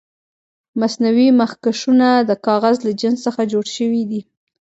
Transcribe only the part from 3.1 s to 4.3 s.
څخه جوړ شوي دي.